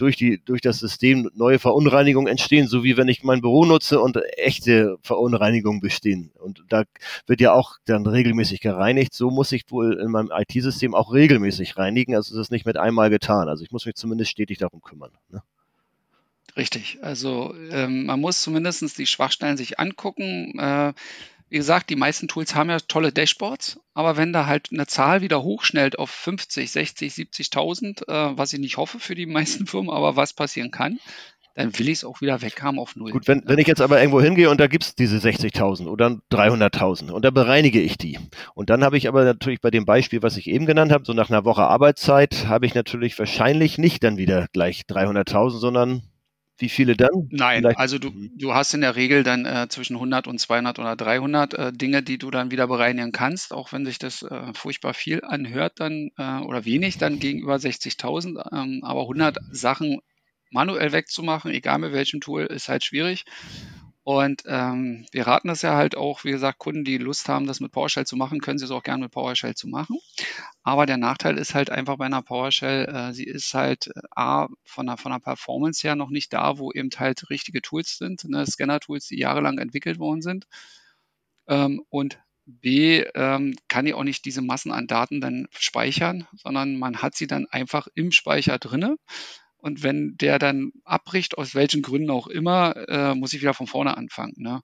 durch, 0.00 0.16
die, 0.16 0.42
durch 0.42 0.62
das 0.62 0.78
System 0.78 1.30
neue 1.34 1.58
Verunreinigungen 1.58 2.30
entstehen, 2.30 2.66
so 2.68 2.82
wie 2.84 2.96
wenn 2.96 3.08
ich 3.08 3.22
mein 3.22 3.42
Büro 3.42 3.66
nutze 3.66 4.00
und 4.00 4.16
echte 4.38 4.96
Verunreinigungen 5.02 5.80
bestehen. 5.80 6.32
Und 6.38 6.64
da 6.68 6.84
wird 7.26 7.40
ja 7.40 7.52
auch 7.52 7.76
dann 7.84 8.06
regelmäßig 8.06 8.60
gereinigt. 8.60 9.12
So 9.12 9.30
muss 9.30 9.52
ich 9.52 9.70
wohl 9.70 10.00
in 10.00 10.10
meinem 10.10 10.30
IT-System 10.32 10.94
auch 10.94 11.12
regelmäßig 11.12 11.76
reinigen. 11.76 12.14
Also 12.14 12.34
ist 12.34 12.38
das 12.38 12.50
nicht 12.50 12.64
mit 12.64 12.78
einmal 12.78 13.10
getan. 13.10 13.48
Also 13.48 13.62
ich 13.62 13.72
muss 13.72 13.84
mich 13.84 13.94
zumindest 13.94 14.30
stetig 14.30 14.58
darum 14.58 14.80
kümmern. 14.80 15.10
Ne? 15.28 15.42
Richtig. 16.56 16.98
Also 17.02 17.54
ähm, 17.70 18.06
man 18.06 18.20
muss 18.20 18.42
zumindest 18.42 18.96
die 18.98 19.06
Schwachstellen 19.06 19.56
sich 19.56 19.78
angucken. 19.78 20.58
Äh, 20.58 20.94
wie 21.50 21.56
gesagt, 21.56 21.90
die 21.90 21.96
meisten 21.96 22.28
Tools 22.28 22.54
haben 22.54 22.70
ja 22.70 22.78
tolle 22.78 23.12
Dashboards, 23.12 23.80
aber 23.92 24.16
wenn 24.16 24.32
da 24.32 24.46
halt 24.46 24.68
eine 24.72 24.86
Zahl 24.86 25.20
wieder 25.20 25.42
hochschnellt 25.42 25.98
auf 25.98 26.10
50, 26.10 26.70
60, 26.70 27.12
70.000, 27.12 28.08
äh, 28.08 28.38
was 28.38 28.52
ich 28.52 28.60
nicht 28.60 28.76
hoffe 28.76 29.00
für 29.00 29.16
die 29.16 29.26
meisten 29.26 29.66
Firmen, 29.66 29.90
aber 29.90 30.16
was 30.16 30.32
passieren 30.32 30.70
kann, 30.70 31.00
dann 31.54 31.76
will 31.76 31.88
ich 31.88 31.98
es 31.98 32.04
auch 32.04 32.20
wieder 32.20 32.40
weghaben 32.40 32.78
auf 32.78 32.94
Null. 32.94 33.10
Gut, 33.10 33.26
wenn, 33.26 33.42
wenn 33.46 33.58
ich 33.58 33.66
jetzt 33.66 33.80
aber 33.80 33.98
irgendwo 34.00 34.20
hingehe 34.20 34.48
und 34.48 34.60
da 34.60 34.68
gibt's 34.68 34.94
diese 34.94 35.16
60.000 35.16 35.88
oder 35.88 36.20
300.000 36.30 37.10
und 37.10 37.24
da 37.24 37.30
bereinige 37.30 37.80
ich 37.80 37.98
die. 37.98 38.18
Und 38.54 38.70
dann 38.70 38.84
habe 38.84 38.96
ich 38.96 39.08
aber 39.08 39.24
natürlich 39.24 39.60
bei 39.60 39.72
dem 39.72 39.84
Beispiel, 39.84 40.22
was 40.22 40.36
ich 40.36 40.46
eben 40.46 40.66
genannt 40.66 40.92
habe, 40.92 41.04
so 41.04 41.12
nach 41.12 41.30
einer 41.30 41.44
Woche 41.44 41.62
Arbeitszeit, 41.62 42.46
habe 42.46 42.66
ich 42.66 42.74
natürlich 42.74 43.18
wahrscheinlich 43.18 43.76
nicht 43.76 44.04
dann 44.04 44.16
wieder 44.16 44.46
gleich 44.52 44.82
300.000, 44.88 45.58
sondern 45.58 46.02
wie 46.60 46.68
viele 46.68 46.96
dann? 46.96 47.10
Nein, 47.30 47.62
Vielleicht- 47.62 47.78
also 47.78 47.98
du, 47.98 48.10
du 48.36 48.54
hast 48.54 48.74
in 48.74 48.82
der 48.82 48.94
Regel 48.96 49.22
dann 49.22 49.46
äh, 49.46 49.66
zwischen 49.68 49.96
100 49.98 50.26
und 50.26 50.38
200 50.38 50.78
oder 50.78 50.94
300 50.96 51.54
äh, 51.54 51.72
Dinge, 51.72 52.02
die 52.02 52.18
du 52.18 52.30
dann 52.30 52.50
wieder 52.50 52.66
bereinigen 52.66 53.12
kannst, 53.12 53.52
auch 53.52 53.72
wenn 53.72 53.84
sich 53.86 53.98
das 53.98 54.22
äh, 54.22 54.52
furchtbar 54.54 54.94
viel 54.94 55.22
anhört 55.24 55.80
dann 55.80 56.10
äh, 56.18 56.38
oder 56.40 56.64
wenig 56.64 56.98
dann 56.98 57.18
gegenüber 57.18 57.58
60.000, 57.58 58.38
ähm, 58.52 58.80
aber 58.84 59.02
100 59.02 59.38
Sachen 59.50 60.00
manuell 60.50 60.92
wegzumachen, 60.92 61.50
egal 61.52 61.78
mit 61.78 61.92
welchem 61.92 62.20
Tool, 62.20 62.44
ist 62.46 62.68
halt 62.68 62.84
schwierig. 62.84 63.24
Und 64.02 64.42
ähm, 64.46 65.06
wir 65.12 65.26
raten 65.26 65.48
das 65.48 65.62
ja 65.62 65.74
halt 65.76 65.94
auch, 65.94 66.24
wie 66.24 66.30
gesagt, 66.30 66.58
Kunden, 66.58 66.84
die 66.84 66.96
Lust 66.96 67.28
haben, 67.28 67.46
das 67.46 67.60
mit 67.60 67.70
PowerShell 67.72 68.06
zu 68.06 68.16
machen, 68.16 68.40
können 68.40 68.58
sie 68.58 68.64
es 68.64 68.70
auch 68.70 68.82
gerne 68.82 69.04
mit 69.04 69.12
PowerShell 69.12 69.54
zu 69.54 69.68
machen. 69.68 69.98
Aber 70.62 70.86
der 70.86 70.96
Nachteil 70.96 71.36
ist 71.36 71.54
halt 71.54 71.70
einfach 71.70 71.96
bei 71.96 72.06
einer 72.06 72.22
PowerShell, 72.22 72.86
äh, 72.86 73.12
sie 73.12 73.24
ist 73.24 73.52
halt 73.52 73.88
äh, 73.88 74.00
A, 74.16 74.48
von 74.64 74.86
der, 74.86 74.96
von 74.96 75.12
der 75.12 75.18
Performance 75.18 75.86
her 75.86 75.96
noch 75.96 76.10
nicht 76.10 76.32
da, 76.32 76.58
wo 76.58 76.72
eben 76.72 76.88
halt 76.96 77.28
richtige 77.28 77.60
Tools 77.60 77.98
sind, 77.98 78.24
ne, 78.24 78.46
Scanner-Tools, 78.46 79.06
die 79.06 79.18
jahrelang 79.18 79.58
entwickelt 79.58 79.98
worden 79.98 80.22
sind. 80.22 80.46
Ähm, 81.46 81.82
und 81.90 82.18
B, 82.46 83.04
ähm, 83.14 83.54
kann 83.68 83.84
die 83.84 83.94
auch 83.94 84.02
nicht 84.02 84.24
diese 84.24 84.42
Massen 84.42 84.72
an 84.72 84.86
Daten 84.86 85.20
dann 85.20 85.46
speichern, 85.52 86.26
sondern 86.34 86.78
man 86.78 87.02
hat 87.02 87.14
sie 87.14 87.26
dann 87.26 87.46
einfach 87.46 87.86
im 87.94 88.12
Speicher 88.12 88.58
drinne. 88.58 88.96
Und 89.60 89.82
wenn 89.82 90.16
der 90.16 90.38
dann 90.38 90.72
abbricht, 90.84 91.38
aus 91.38 91.54
welchen 91.54 91.82
Gründen 91.82 92.10
auch 92.10 92.26
immer, 92.26 92.74
äh, 92.88 93.14
muss 93.14 93.32
ich 93.32 93.42
wieder 93.42 93.54
von 93.54 93.66
vorne 93.66 93.96
anfangen. 93.96 94.34
Ne? 94.38 94.62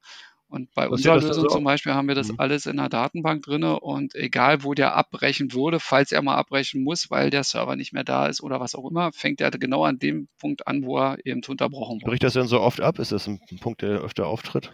Und 0.49 0.73
bei 0.75 0.85
Was 0.85 0.93
unserer 0.93 1.17
Lösung 1.19 1.49
so? 1.49 1.57
zum 1.57 1.65
Beispiel 1.65 1.93
haben 1.95 2.09
wir 2.09 2.15
das 2.15 2.31
Mhm. 2.31 2.37
alles 2.39 2.67
in 2.67 2.77
der 2.77 2.89
Datenbank 2.89 3.43
drinne 3.43 3.81
und 3.81 4.15
egal 4.15 4.63
wo 4.63 4.75
der 4.75 4.95
abbrechen 4.95 5.53
würde, 5.53 5.81
falls 5.81 6.13
er 6.13 6.23
mal 6.23 6.37
abbrechen 6.37 6.83
muss, 6.83 7.11
weil 7.11 7.31
der 7.31 7.43
Server 7.45 7.75
nicht 7.77 7.93
mehr 7.93 8.05
da 8.05 8.27
ist 8.27 8.43
oder 8.43 8.61
was 8.61 8.75
auch 8.75 8.89
immer, 8.89 9.13
fängt 9.13 9.41
er 9.41 9.51
genau 9.51 9.85
an 9.85 9.99
dem 9.99 10.29
Punkt 10.39 10.67
an, 10.67 10.85
wo 10.85 10.99
er 10.99 11.19
eben 11.27 11.43
unterbrochen 11.47 11.97
wurde. 11.97 12.11
Bricht 12.11 12.23
das 12.23 12.35
denn 12.35 12.47
so 12.47 12.61
oft 12.61 12.81
ab? 12.81 12.99
Ist 13.01 13.13
das 13.13 13.27
ein 13.27 13.41
Punkt, 13.61 13.83
der 13.83 14.01
öfter 14.01 14.27
auftritt? 14.29 14.71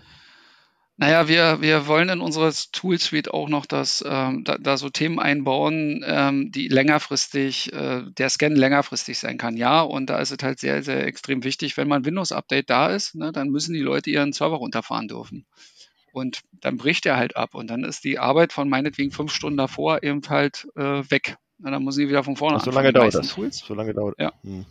Naja, 1.03 1.27
wir, 1.27 1.61
wir 1.61 1.89
wollen 1.89 2.11
in 2.11 2.21
unserer 2.21 2.53
Toolsuite 2.71 3.35
auch 3.35 3.49
noch 3.49 3.67
das, 3.67 4.05
ähm, 4.07 4.45
da, 4.45 4.57
da 4.57 4.77
so 4.77 4.89
Themen 4.89 5.19
einbauen, 5.19 6.05
ähm, 6.07 6.53
die 6.53 6.69
längerfristig, 6.69 7.73
äh, 7.73 8.03
der 8.17 8.29
Scan 8.29 8.55
längerfristig 8.55 9.19
sein 9.19 9.37
kann. 9.37 9.57
Ja, 9.57 9.81
und 9.81 10.09
da 10.11 10.21
ist 10.21 10.31
es 10.31 10.39
halt 10.45 10.61
sehr, 10.61 10.85
sehr 10.85 11.05
extrem 11.05 11.43
wichtig, 11.43 11.77
wenn 11.77 11.89
mal 11.89 11.97
ein 11.97 12.05
Windows-Update 12.05 12.71
da 12.71 12.87
ist, 12.87 13.17
ne, 13.17 13.33
dann 13.33 13.49
müssen 13.49 13.75
die 13.75 13.81
Leute 13.81 14.11
ihren 14.11 14.33
Server 14.33 14.59
runterfahren 14.59 15.09
dürfen. 15.09 15.45
Und 16.13 16.43
dann 16.53 16.77
bricht 16.77 17.05
er 17.05 17.17
halt 17.17 17.35
ab 17.37 17.57
und 17.57 17.69
dann 17.69 17.83
ist 17.83 18.05
die 18.05 18.21
Arbeit 18.21 18.53
von 18.53 18.69
meinetwegen 18.69 19.11
fünf 19.11 19.33
Stunden 19.33 19.57
davor 19.57 20.05
eben 20.05 20.23
halt 20.29 20.69
äh, 20.77 21.03
weg. 21.11 21.37
Na, 21.59 21.73
dann 21.73 21.83
muss 21.83 21.99
ich 21.99 22.09
wieder 22.09 22.23
von 22.23 22.37
vorne 22.37 22.59
Ach, 22.59 22.65
so 22.65 22.71
anfangen. 22.71 22.85
lange 22.85 22.93
dauert 22.93 23.15
das. 23.17 23.35
Tools. 23.35 23.59
So 23.59 23.75
lange 23.75 23.93
dauert. 23.93 24.21
Ja. 24.21 24.33
Hm. 24.45 24.67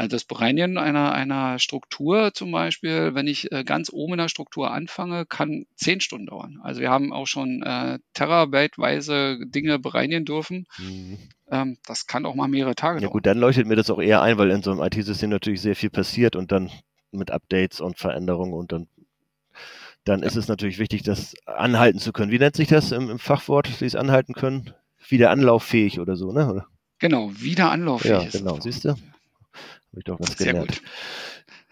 Also 0.00 0.16
das 0.16 0.24
Bereinigen 0.24 0.78
einer, 0.78 1.12
einer 1.12 1.58
Struktur 1.58 2.32
zum 2.32 2.52
Beispiel, 2.52 3.14
wenn 3.14 3.26
ich 3.26 3.52
äh, 3.52 3.64
ganz 3.64 3.90
oben 3.92 4.14
in 4.14 4.18
der 4.18 4.30
Struktur 4.30 4.70
anfange, 4.70 5.26
kann 5.26 5.66
zehn 5.76 6.00
Stunden 6.00 6.24
dauern. 6.24 6.58
Also 6.62 6.80
wir 6.80 6.88
haben 6.88 7.12
auch 7.12 7.26
schon 7.26 7.62
äh, 7.62 7.98
terabyteweise 8.14 9.38
Dinge 9.44 9.78
bereinigen 9.78 10.24
dürfen. 10.24 10.66
Hm. 10.76 11.18
Ähm, 11.50 11.76
das 11.84 12.06
kann 12.06 12.24
auch 12.24 12.34
mal 12.34 12.48
mehrere 12.48 12.74
Tage 12.74 12.96
Ja 12.96 13.00
dauern. 13.02 13.12
gut, 13.12 13.26
dann 13.26 13.36
leuchtet 13.36 13.66
mir 13.66 13.76
das 13.76 13.90
auch 13.90 14.00
eher 14.00 14.22
ein, 14.22 14.38
weil 14.38 14.50
in 14.50 14.62
so 14.62 14.70
einem 14.70 14.80
IT-System 14.80 15.28
natürlich 15.28 15.60
sehr 15.60 15.76
viel 15.76 15.90
passiert 15.90 16.34
und 16.34 16.50
dann 16.50 16.70
mit 17.10 17.30
Updates 17.30 17.82
und 17.82 17.98
Veränderungen 17.98 18.54
und 18.54 18.72
dann, 18.72 18.88
dann 20.04 20.22
ist 20.22 20.36
es 20.36 20.48
natürlich 20.48 20.78
wichtig, 20.78 21.02
das 21.02 21.34
anhalten 21.44 21.98
zu 21.98 22.12
können. 22.12 22.30
Wie 22.30 22.38
nennt 22.38 22.56
sich 22.56 22.68
das 22.68 22.90
im, 22.92 23.10
im 23.10 23.18
Fachwort, 23.18 23.68
die 23.80 23.84
es 23.84 23.96
anhalten 23.96 24.32
können? 24.32 24.72
Wieder 25.10 25.30
anlauffähig 25.30 26.00
oder 26.00 26.16
so, 26.16 26.32
ne? 26.32 26.50
Oder? 26.50 26.66
Genau, 27.00 27.30
wieder 27.34 27.70
anlauffähig 27.70 28.32
Ja, 28.32 28.38
genau, 28.38 28.58
siehst 28.60 28.86
du? 28.86 28.94
Habe 29.90 29.98
ich 29.98 30.04
doch 30.04 30.20
was 30.20 30.38
Sehr 30.38 30.52
gelernt. 30.52 30.80
gut. 30.80 30.82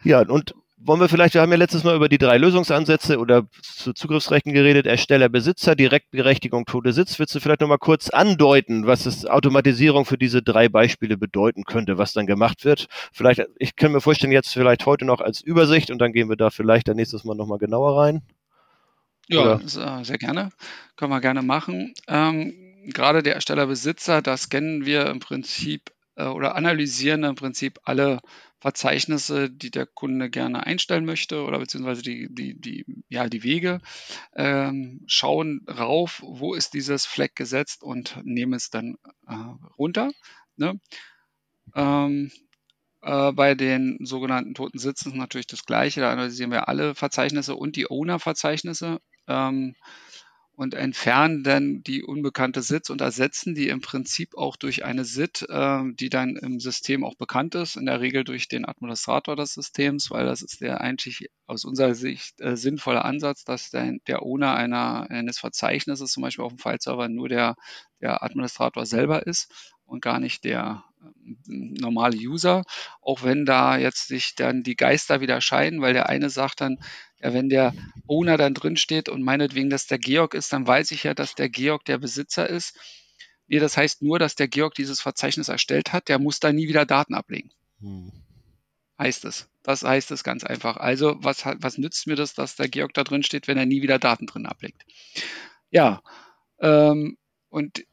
Ja, 0.05 0.21
und 0.21 0.55
wollen 0.81 1.01
wir 1.01 1.09
vielleicht, 1.09 1.35
wir 1.35 1.41
haben 1.41 1.51
ja 1.51 1.59
letztes 1.59 1.83
Mal 1.83 1.97
über 1.97 2.09
die 2.09 2.19
drei 2.19 2.39
Lösungsansätze 2.39 3.19
oder 3.19 3.49
zu 3.63 3.93
Zugriffsrechten 3.93 4.53
geredet, 4.53 4.87
Ersteller, 4.87 5.29
Besitzer, 5.29 5.75
Direktberechtigung, 5.75 6.67
Tote 6.67 6.93
Sitz. 6.93 7.19
Willst 7.19 7.35
du 7.35 7.41
vielleicht 7.41 7.61
nochmal 7.61 7.79
kurz 7.79 8.11
andeuten, 8.11 8.87
was 8.87 9.03
das 9.03 9.27
Automatisierung 9.27 10.05
für 10.05 10.19
diese 10.19 10.41
drei 10.41 10.69
Beispiele 10.69 11.17
bedeuten 11.17 11.65
könnte, 11.65 11.99
was 11.99 12.13
dann 12.13 12.27
gemacht 12.27 12.65
wird? 12.65 12.87
Vielleicht, 13.13 13.43
ich 13.59 13.75
kann 13.75 13.93
mir 13.93 14.01
vorstellen, 14.01 14.33
jetzt 14.33 14.53
vielleicht 14.53 14.87
heute 14.87 15.05
noch 15.05 15.21
als 15.21 15.41
Übersicht 15.41 15.91
und 15.91 15.99
dann 15.99 16.13
gehen 16.13 16.29
wir 16.29 16.37
da 16.37 16.51
vielleicht 16.51 16.87
dann 16.87 16.97
nächstes 16.97 17.25
Mal 17.25 17.35
nochmal 17.35 17.59
genauer 17.59 18.01
rein. 18.01 18.23
Ja, 19.29 19.57
Oder? 19.57 20.05
sehr 20.05 20.19
gerne. 20.19 20.51
Können 20.97 21.11
wir 21.13 21.21
gerne 21.21 21.43
machen. 21.43 21.93
Ähm, 22.07 22.55
gerade 22.87 23.23
der 23.23 23.35
Ersteller-Besitzer, 23.35 24.23
da 24.23 24.37
scannen 24.37 24.87
wir 24.87 25.07
im 25.07 25.21
Prinzip 25.21 25.91
oder 26.27 26.57
analysieren 26.57 27.25
im 27.25 27.35
Prinzip 27.35 27.79
alle 27.85 28.21
Verzeichnisse, 28.61 29.51
die 29.51 29.71
der 29.71 29.87
Kunde 29.87 30.31
gerne 30.31 30.67
einstellen 30.67 31.05
möchte 31.05 31.45
oder 31.45 31.59
beziehungsweise 31.59 32.03
die, 32.03 32.29
die, 32.31 32.61
die, 32.61 32.85
ja, 33.09 33.29
die 33.29 33.45
Wege, 33.45 33.81
ähm, 34.35 35.03
schauen 35.07 35.65
rauf, 35.69 36.21
wo 36.25 36.55
ist 36.55 36.75
dieses 36.75 37.07
Fleck 37.07 37.37
gesetzt 37.37 37.83
und 37.83 38.19
nehmen 38.25 38.55
es 38.55 38.71
dann 38.71 38.97
äh, 39.29 39.35
runter. 39.79 40.11
Ne? 40.57 40.81
Ähm, 41.77 42.33
äh, 43.03 43.33
bei 43.33 43.55
den 43.55 43.99
sogenannten 44.01 44.55
toten 44.55 44.79
Sitzen 44.79 45.11
ist 45.13 45.17
natürlich 45.17 45.47
das 45.47 45.65
Gleiche. 45.65 46.01
Da 46.01 46.11
analysieren 46.11 46.51
wir 46.51 46.69
alle 46.69 46.95
Verzeichnisse 46.97 47.55
und 47.55 47.77
die 47.77 47.89
Owner-Verzeichnisse 47.89 48.99
ähm, 49.29 49.77
und 50.59 50.75
entfernen 50.75 51.45
dann 51.45 51.85
die 51.85 52.03
unbekannte 52.03 52.63
Sitz 52.63 52.91
und 52.91 53.01
ersetzen 53.01 53.55
die 53.55 53.69
im 53.69 53.81
Prinzip 53.81 54.37
auch 54.37 54.57
durch 54.57 54.85
eine 54.85 55.05
SIT, 55.05 55.47
äh, 55.49 55.83
die 55.93 56.09
dann 56.09 56.35
im 56.35 56.59
System 56.59 57.05
auch 57.05 57.15
bekannt 57.15 57.55
ist, 57.55 57.77
in 57.77 57.87
der 57.87 58.01
Regel 58.01 58.25
durch 58.25 58.49
den 58.49 58.65
Administrator 58.65 59.37
des 59.37 59.55
Systems, 59.55 60.11
weil 60.11 60.27
das 60.27 60.43
ist 60.43 60.61
der 60.61 60.81
eigentlich 60.81 61.31
aus 61.47 61.65
unserer 61.65 61.95
Sicht 61.95 62.41
äh, 62.41 62.57
sinnvolle 62.57 63.05
Ansatz, 63.05 63.45
dass 63.45 63.71
der, 63.71 63.99
der 64.09 64.25
Owner 64.25 64.57
einer, 64.57 65.09
eines 65.09 65.39
Verzeichnisses, 65.39 66.11
zum 66.11 66.25
Beispiel 66.25 66.45
auf 66.45 66.53
dem 66.53 66.59
File-Server, 66.59 67.09
nur 67.09 67.29
der, 67.29 67.55
der 68.01 68.25
Administrator 68.25 68.85
selber 68.85 69.29
ist 69.29 69.77
und 69.87 70.03
gar 70.03 70.19
nicht 70.19 70.43
der 70.43 70.83
ähm, 71.01 71.75
normale 71.79 72.17
User, 72.17 72.65
auch 73.01 73.23
wenn 73.23 73.45
da 73.45 73.79
jetzt 73.79 74.09
sich 74.09 74.35
dann 74.35 74.65
die 74.65 74.75
Geister 74.75 75.21
wieder 75.21 75.41
scheiden, 75.41 75.81
weil 75.81 75.93
der 75.93 76.09
eine 76.09 76.31
sagt 76.31 76.63
dann, 76.63 76.79
ja, 77.21 77.33
wenn 77.33 77.49
der 77.49 77.75
Owner 78.07 78.37
dann 78.37 78.55
drin 78.55 78.77
steht 78.77 79.09
und 79.09 79.23
meinetwegen, 79.23 79.71
dass 79.71 79.87
der 79.87 79.99
Georg 79.99 80.35
ist, 80.35 80.53
dann 80.53 80.67
weiß 80.67 80.93
ich 80.93 81.05
ja, 81.05 81.15
dass 81.15 81.35
der 81.35 81.49
Georg 81.49 81.85
der 81.85 81.99
Besitzer 81.99 82.49
ist. 82.49 82.77
Nee, 83.47 83.59
das 83.59 83.77
heißt 83.77 84.03
nur, 84.03 84.19
dass 84.19 84.35
der 84.35 84.49
Georg 84.49 84.75
dieses 84.75 85.01
Verzeichnis 85.01 85.49
erstellt 85.49 85.93
hat, 85.93 86.09
der 86.09 86.19
muss 86.19 86.39
da 86.41 86.53
nie 86.53 86.69
wieder 86.69 86.87
Daten 86.87 87.15
ablegen, 87.15 87.51
Hm. 87.81 88.13
heißt 88.99 89.25
es. 89.25 89.49
Das 89.63 89.83
heißt 89.83 90.11
es 90.13 90.25
ganz 90.25 90.45
einfach. 90.45 90.77
Also, 90.77 91.17
was, 91.19 91.45
was 91.45 91.79
nützt 91.79 92.07
mir 92.07 92.17
das, 92.17 92.35
dass 92.35 92.57
der 92.57 92.69
Georg 92.69 92.95
da 92.95 93.05
drin 93.05 93.23
steht, 93.23 93.49
wenn 93.49 93.59
er 93.59 93.67
nie 93.67 93.83
wieder 93.83 93.99
Daten 93.99 94.27
drin 94.27 94.47
ablegt? 94.47 94.85
Ja, 95.71 96.03
ähm, 96.61 97.19
und 97.51 97.85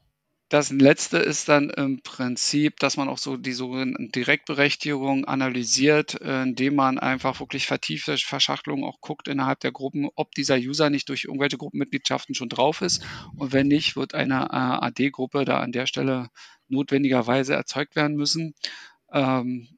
das 0.48 0.70
letzte 0.70 1.18
ist 1.18 1.48
dann 1.48 1.70
im 1.70 2.02
Prinzip, 2.02 2.78
dass 2.78 2.96
man 2.96 3.08
auch 3.08 3.18
so 3.18 3.36
die 3.36 3.52
sogenannten 3.52 4.12
Direktberechtigungen 4.12 5.24
analysiert, 5.24 6.20
äh, 6.20 6.42
indem 6.42 6.76
man 6.76 6.98
einfach 6.98 7.40
wirklich 7.40 7.66
vertiefte 7.66 8.16
Verschachtelungen 8.16 8.84
auch 8.84 9.00
guckt 9.00 9.26
innerhalb 9.26 9.58
der 9.60 9.72
Gruppen, 9.72 10.08
ob 10.14 10.32
dieser 10.36 10.56
User 10.56 10.88
nicht 10.88 11.08
durch 11.08 11.24
irgendwelche 11.24 11.58
Gruppenmitgliedschaften 11.58 12.36
schon 12.36 12.48
drauf 12.48 12.80
ist. 12.80 13.04
Und 13.34 13.52
wenn 13.52 13.66
nicht, 13.66 13.96
wird 13.96 14.14
eine 14.14 14.44
äh, 14.52 14.86
AD-Gruppe 14.86 15.44
da 15.44 15.58
an 15.58 15.72
der 15.72 15.86
Stelle 15.86 16.28
notwendigerweise 16.68 17.54
erzeugt 17.54 17.96
werden 17.96 18.16
müssen, 18.16 18.54
ähm, 19.12 19.68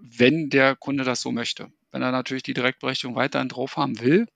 wenn 0.00 0.50
der 0.50 0.76
Kunde 0.76 1.02
das 1.04 1.20
so 1.20 1.32
möchte. 1.32 1.72
Wenn 1.90 2.02
er 2.02 2.12
natürlich 2.12 2.42
die 2.42 2.54
Direktberechtigung 2.54 3.16
weiterhin 3.16 3.48
drauf 3.48 3.76
haben 3.76 4.00
will, 4.00 4.26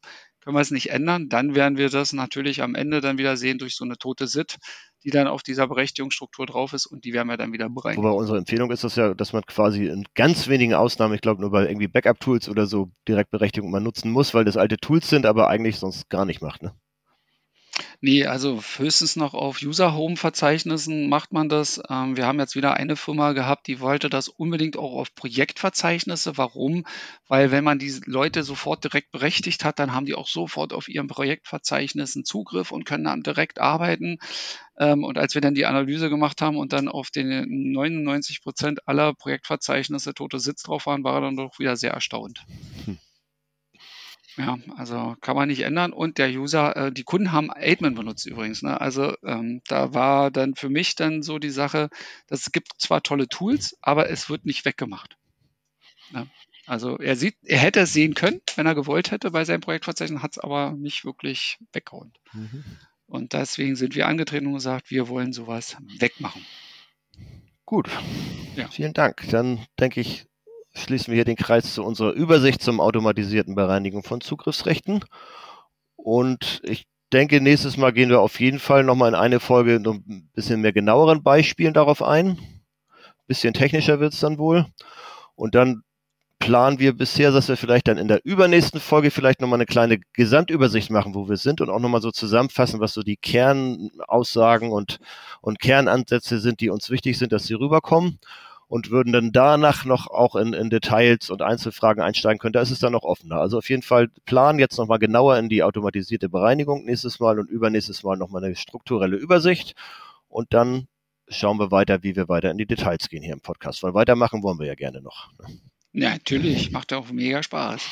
können 0.46 0.56
wir 0.56 0.60
es 0.60 0.70
nicht 0.70 0.90
ändern. 0.90 1.28
Dann 1.28 1.56
werden 1.56 1.76
wir 1.76 1.90
das 1.90 2.12
natürlich 2.12 2.62
am 2.62 2.76
Ende 2.76 3.00
dann 3.00 3.18
wieder 3.18 3.36
sehen 3.36 3.58
durch 3.58 3.74
so 3.74 3.84
eine 3.84 3.98
tote 3.98 4.28
SIT, 4.28 4.58
die 5.02 5.10
dann 5.10 5.26
auf 5.26 5.42
dieser 5.42 5.66
Berechtigungsstruktur 5.66 6.46
drauf 6.46 6.72
ist 6.72 6.86
und 6.86 7.04
die 7.04 7.12
werden 7.12 7.26
wir 7.26 7.36
dann 7.36 7.52
wieder 7.52 7.68
bereinigen. 7.68 8.04
Wobei 8.04 8.14
unsere 8.14 8.38
Empfehlung 8.38 8.70
ist 8.70 8.84
das 8.84 8.94
ja, 8.94 9.12
dass 9.12 9.32
man 9.32 9.42
quasi 9.42 9.86
in 9.86 10.04
ganz 10.14 10.46
wenigen 10.46 10.72
Ausnahmen, 10.72 11.14
ich 11.14 11.20
glaube 11.20 11.40
nur 11.40 11.50
bei 11.50 11.66
irgendwie 11.66 11.88
Backup-Tools 11.88 12.48
oder 12.48 12.66
so 12.66 12.92
Direktberechtigung 13.08 13.72
mal 13.72 13.80
nutzen 13.80 14.12
muss, 14.12 14.34
weil 14.34 14.44
das 14.44 14.56
alte 14.56 14.76
Tools 14.76 15.08
sind, 15.08 15.26
aber 15.26 15.48
eigentlich 15.48 15.80
sonst 15.80 16.08
gar 16.10 16.24
nicht 16.24 16.42
macht. 16.42 16.62
Ne? 16.62 16.72
Nee, 18.00 18.26
also 18.26 18.62
höchstens 18.76 19.16
noch 19.16 19.34
auf 19.34 19.62
User-Home-Verzeichnissen 19.62 21.08
macht 21.08 21.32
man 21.32 21.48
das. 21.48 21.80
Ähm, 21.88 22.16
wir 22.16 22.26
haben 22.26 22.38
jetzt 22.38 22.54
wieder 22.54 22.74
eine 22.74 22.96
Firma 22.96 23.32
gehabt, 23.32 23.66
die 23.66 23.80
wollte 23.80 24.10
das 24.10 24.28
unbedingt 24.28 24.76
auch 24.76 24.92
auf 24.92 25.14
Projektverzeichnisse. 25.14 26.36
Warum? 26.36 26.84
Weil 27.26 27.50
wenn 27.50 27.64
man 27.64 27.78
die 27.78 27.94
Leute 28.04 28.42
sofort 28.42 28.84
direkt 28.84 29.12
berechtigt 29.12 29.64
hat, 29.64 29.78
dann 29.78 29.94
haben 29.94 30.06
die 30.06 30.14
auch 30.14 30.28
sofort 30.28 30.72
auf 30.72 30.88
ihren 30.88 31.06
Projektverzeichnissen 31.06 32.24
Zugriff 32.24 32.70
und 32.70 32.84
können 32.84 33.04
dann 33.04 33.22
direkt 33.22 33.60
arbeiten. 33.60 34.18
Ähm, 34.78 35.02
und 35.02 35.16
als 35.16 35.34
wir 35.34 35.40
dann 35.40 35.54
die 35.54 35.66
Analyse 35.66 36.10
gemacht 36.10 36.42
haben 36.42 36.58
und 36.58 36.72
dann 36.72 36.88
auf 36.88 37.10
den 37.10 37.72
99 37.72 38.42
Prozent 38.42 38.86
aller 38.86 39.14
Projektverzeichnisse 39.14 40.12
tote 40.12 40.38
Sitz 40.38 40.62
drauf 40.62 40.86
waren, 40.86 41.02
war 41.02 41.14
er 41.14 41.20
dann 41.22 41.36
doch 41.36 41.58
wieder 41.58 41.76
sehr 41.76 41.92
erstaunt. 41.92 42.44
Hm. 42.84 42.98
Ja, 44.36 44.58
also 44.76 45.16
kann 45.20 45.34
man 45.36 45.48
nicht 45.48 45.62
ändern. 45.62 45.92
Und 45.92 46.18
der 46.18 46.28
User, 46.30 46.76
äh, 46.76 46.92
die 46.92 47.04
Kunden 47.04 47.32
haben 47.32 47.50
Aidman 47.50 47.94
benutzt 47.94 48.26
übrigens. 48.26 48.62
Ne? 48.62 48.78
Also 48.80 49.14
ähm, 49.24 49.62
da 49.66 49.94
war 49.94 50.30
dann 50.30 50.54
für 50.54 50.68
mich 50.68 50.94
dann 50.94 51.22
so 51.22 51.38
die 51.38 51.50
Sache, 51.50 51.88
dass 52.26 52.40
es 52.40 52.52
gibt 52.52 52.72
zwar 52.78 53.02
tolle 53.02 53.28
Tools, 53.28 53.76
aber 53.80 54.10
es 54.10 54.28
wird 54.28 54.44
nicht 54.44 54.64
weggemacht. 54.64 55.16
Ne? 56.10 56.26
Also 56.66 56.98
er 56.98 57.16
sieht, 57.16 57.36
er 57.44 57.58
hätte 57.58 57.80
es 57.80 57.92
sehen 57.92 58.14
können, 58.14 58.40
wenn 58.56 58.66
er 58.66 58.74
gewollt 58.74 59.10
hätte 59.10 59.30
bei 59.30 59.44
seinem 59.44 59.60
Projektverzeichnis, 59.60 60.22
hat 60.22 60.32
es 60.32 60.38
aber 60.38 60.72
nicht 60.72 61.04
wirklich 61.04 61.58
weggehauen. 61.72 62.12
Mhm. 62.32 62.64
Und 63.06 63.32
deswegen 63.32 63.76
sind 63.76 63.94
wir 63.94 64.08
angetreten 64.08 64.48
und 64.48 64.54
gesagt, 64.54 64.90
wir 64.90 65.08
wollen 65.08 65.32
sowas 65.32 65.76
wegmachen. 65.98 66.44
Gut, 67.64 67.88
Ja. 68.56 68.68
vielen 68.68 68.94
Dank. 68.94 69.22
Dann 69.30 69.64
denke 69.78 70.00
ich, 70.00 70.26
schließen 70.76 71.08
wir 71.08 71.16
hier 71.16 71.24
den 71.24 71.36
Kreis 71.36 71.74
zu 71.74 71.82
unserer 71.82 72.12
Übersicht 72.12 72.62
zum 72.62 72.80
automatisierten 72.80 73.54
Bereinigung 73.54 74.02
von 74.02 74.20
Zugriffsrechten. 74.20 75.04
Und 75.96 76.60
ich 76.64 76.86
denke, 77.12 77.40
nächstes 77.40 77.76
Mal 77.76 77.92
gehen 77.92 78.10
wir 78.10 78.20
auf 78.20 78.40
jeden 78.40 78.58
Fall 78.58 78.84
nochmal 78.84 79.10
in 79.10 79.14
eine 79.14 79.40
Folge 79.40 79.80
noch 79.80 79.94
ein 79.94 80.30
bisschen 80.34 80.60
mehr 80.60 80.72
genaueren 80.72 81.22
Beispielen 81.22 81.74
darauf 81.74 82.02
ein. 82.02 82.38
Bisschen 83.26 83.54
technischer 83.54 83.98
wird 84.00 84.12
es 84.12 84.20
dann 84.20 84.38
wohl. 84.38 84.66
Und 85.34 85.54
dann 85.54 85.82
planen 86.38 86.78
wir 86.78 86.92
bisher, 86.92 87.32
dass 87.32 87.48
wir 87.48 87.56
vielleicht 87.56 87.88
dann 87.88 87.98
in 87.98 88.08
der 88.08 88.24
übernächsten 88.24 88.80
Folge 88.80 89.10
vielleicht 89.10 89.40
nochmal 89.40 89.56
eine 89.56 89.66
kleine 89.66 89.98
Gesamtübersicht 90.12 90.90
machen, 90.90 91.14
wo 91.14 91.28
wir 91.28 91.36
sind 91.36 91.60
und 91.60 91.70
auch 91.70 91.80
nochmal 91.80 92.02
so 92.02 92.10
zusammenfassen, 92.10 92.78
was 92.78 92.92
so 92.92 93.02
die 93.02 93.16
Kernaussagen 93.16 94.70
und, 94.70 94.98
und 95.40 95.58
Kernansätze 95.58 96.38
sind, 96.38 96.60
die 96.60 96.70
uns 96.70 96.90
wichtig 96.90 97.18
sind, 97.18 97.32
dass 97.32 97.46
sie 97.46 97.54
rüberkommen. 97.54 98.18
Und 98.68 98.90
würden 98.90 99.12
dann 99.12 99.32
danach 99.32 99.84
noch 99.84 100.08
auch 100.08 100.34
in, 100.36 100.52
in 100.52 100.70
Details 100.70 101.30
und 101.30 101.42
Einzelfragen 101.42 102.02
einsteigen 102.02 102.38
können. 102.38 102.52
Da 102.52 102.60
ist 102.60 102.70
es 102.70 102.80
dann 102.80 102.92
noch 102.92 103.04
offener. 103.04 103.36
Also 103.36 103.58
auf 103.58 103.68
jeden 103.68 103.82
Fall 103.82 104.08
planen 104.24 104.58
jetzt 104.58 104.76
nochmal 104.76 104.98
genauer 104.98 105.38
in 105.38 105.48
die 105.48 105.62
automatisierte 105.62 106.28
Bereinigung 106.28 106.84
nächstes 106.84 107.20
Mal 107.20 107.38
und 107.38 107.50
übernächstes 107.50 108.02
Mal 108.02 108.16
nochmal 108.16 108.44
eine 108.44 108.56
strukturelle 108.56 109.16
Übersicht 109.16 109.74
und 110.28 110.52
dann 110.52 110.88
schauen 111.28 111.58
wir 111.58 111.70
weiter, 111.70 112.02
wie 112.02 112.16
wir 112.16 112.28
weiter 112.28 112.50
in 112.50 112.58
die 112.58 112.66
Details 112.66 113.08
gehen 113.08 113.22
hier 113.22 113.34
im 113.34 113.40
Podcast, 113.40 113.82
weil 113.82 113.94
weitermachen 113.94 114.42
wollen 114.42 114.58
wir 114.58 114.66
ja 114.66 114.74
gerne 114.74 115.00
noch. 115.00 115.30
Ne? 115.38 115.58
Ja, 115.92 116.10
natürlich, 116.10 116.70
macht 116.72 116.92
auch 116.92 117.10
mega 117.10 117.42
Spaß. 117.42 117.82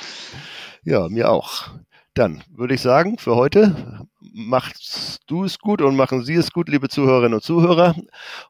Ja, 0.84 1.08
mir 1.08 1.30
auch. 1.30 1.70
Dann 2.12 2.44
würde 2.50 2.74
ich 2.74 2.80
sagen, 2.80 3.18
für 3.18 3.34
heute 3.34 4.06
machst 4.20 5.22
du 5.26 5.44
es 5.44 5.58
gut 5.58 5.80
und 5.80 5.96
machen 5.96 6.22
Sie 6.22 6.34
es 6.34 6.52
gut, 6.52 6.68
liebe 6.68 6.88
Zuhörerinnen 6.88 7.34
und 7.34 7.42
Zuhörer. 7.42 7.96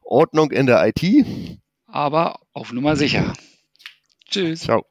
Ordnung 0.03 0.51
in 0.51 0.65
der 0.65 0.85
IT. 0.85 1.25
Aber 1.95 2.41
auf 2.51 2.73
Nummer 2.73 2.97
sicher. 2.97 3.31
Tschüss. 4.29 4.63
Ciao. 4.63 4.85